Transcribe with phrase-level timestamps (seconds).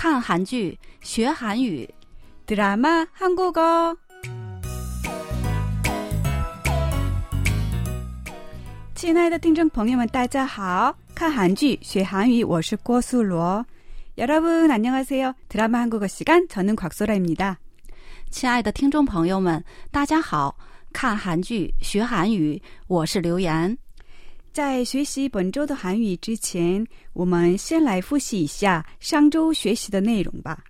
[0.00, 1.88] 看韩剧学韩语，
[2.46, 3.96] 드라마 한국어.
[8.94, 10.96] 亲爱的听众朋友们，大家好！
[11.14, 13.64] 看韩剧学韩语，我是郭素罗。
[14.16, 15.34] 여러분안녕하세요。
[15.48, 17.56] 드라마 한국어 시간， 저는 곽소라입니다。
[18.30, 20.56] 亲爱的听众朋友们，大家好！
[20.92, 23.76] 看韩剧学韩语，我是刘岩。
[24.52, 30.64] 在学习本周的韩语之前，我们先来复习一下上周学习的内容吧。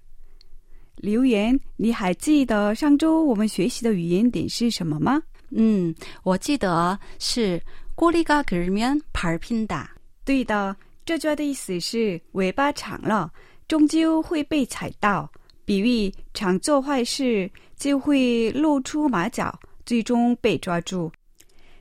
[0.97, 5.23] 刘岩，你还记得上周我们学习的语言点是什么吗？
[5.51, 7.63] 嗯，我记得是
[7.95, 9.87] 꼬리가길면발핀다。
[10.25, 13.31] 对的，这句话的意思是尾巴长了，
[13.69, 15.31] 终究会被踩到，
[15.65, 21.13] 比喻常做坏事就会露出马脚，最终被抓住。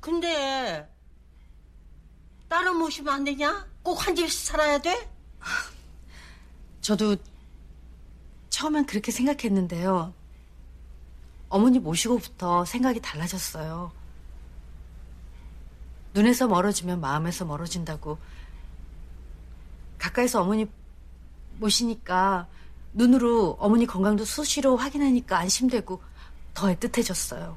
[0.00, 0.88] 근데
[2.48, 3.66] 딸을 모시면 안 되냐?
[3.82, 4.94] 꼭 한 집에서 살아야 돼?
[6.80, 7.16] 저도
[8.53, 10.13] 처음엔 그렇게 생각했는데요.
[11.49, 13.91] 어머니 모시고부터 생각이 달라졌어요.
[16.13, 18.19] 눈에서 멀어지면 마음에서 멀어진다고.
[19.97, 20.67] 가까이서 어머니
[21.57, 22.47] 모시니까
[22.93, 26.03] 눈으로 어머니 건강도 수시로 확인하니까 안심되고
[26.53, 27.55] 더 애틋해졌어요.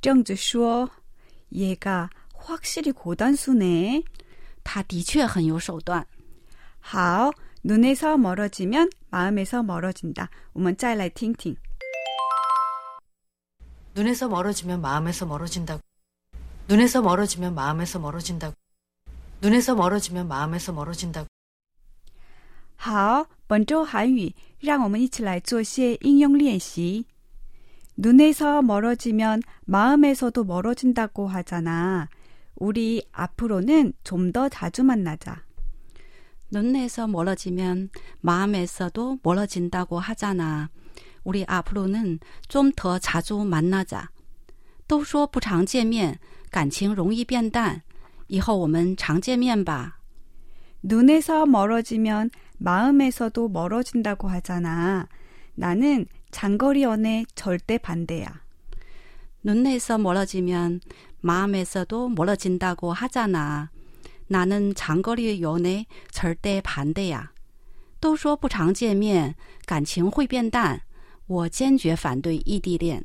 [0.00, 0.90] 정주 说
[1.52, 4.04] 얘가 확실히 고단수네.
[4.62, 6.06] 他的确很有手段。
[6.80, 7.32] 好,
[7.62, 10.28] 눈에서 멀어지면 마음에서 멀어진다.
[10.52, 11.56] 我们再来听听.
[13.94, 15.80] 눈에서 멀어지면 마음에서 멀어진다고.
[16.68, 18.54] 눈에서 멀어지면 마음에서 멀어진다고.
[19.40, 21.26] 눈에서 멀어지면 마음에서 멀어진다고.
[22.76, 27.04] 好，本周韩语，让我们一起来做些应用练习。
[27.96, 32.08] 눈에서멀어지면 마음에서도 멀어진다고 하잖아.
[32.56, 35.44] 우리 앞으로는 좀 더 자주 만나자.
[36.50, 37.90] 눈에서 멀어지면
[38.20, 40.70] 마음에서도 멀어진다고 하잖아.
[41.24, 42.18] 우리 앞으로는
[42.48, 44.08] 좀 더 자주 만나자.
[44.86, 46.18] 都说不常见面，
[46.50, 47.82] 感情容易变淡。
[48.28, 49.98] 以后我们常见面吧。
[50.82, 55.08] 눈에서 멀어지면 마음에서도 멀어진다고 하잖아.
[55.54, 58.42] 나는 장거리 연애 절대 반대야.
[59.42, 60.80] 눈에서 멀어지면
[61.20, 63.70] 마음에서도 멀어진다고 하잖아.
[64.26, 67.32] 나는 장거리 연애 절대 반대야.
[68.00, 70.82] 都说不常见面，感情会变淡。
[71.26, 73.04] 我坚决反对异地恋。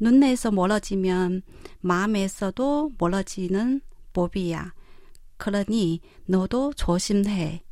[0.00, 1.42] 눈에서 멀어지면
[1.80, 3.80] 마음에서도 멀어지는
[4.12, 4.74] 법이야.
[5.36, 7.62] 그러니 너도 조심해.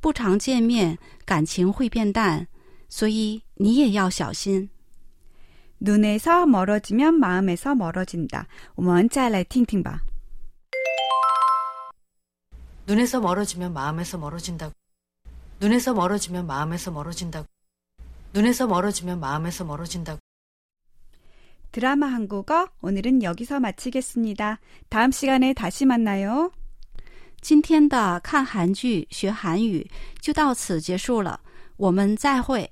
[0.00, 2.46] 不常见面，感情会变淡，
[2.88, 4.68] 所以你也要小心。
[5.78, 8.46] 눈에서 멀어지면 마음에서 멀어진다.
[8.74, 10.02] 我们再来听听吧.
[12.86, 14.72] 눈에서 멀어지면 마음에서 멀어진다고.
[15.60, 17.46] 눈에서 멀어지면 마음에서 멀어진다고.
[18.34, 20.17] 눈에서 멀어지면 마음에서 멀어진다고.
[21.72, 24.60] 드라마 한국어 오늘은 여기서 마치겠습니다.
[24.88, 26.52] 다음 시간에 다시 만나요.
[27.40, 29.90] 今天的看韩剧学韩语
[30.20, 31.40] 就到此结束了，
[31.76, 32.70] 我们再会。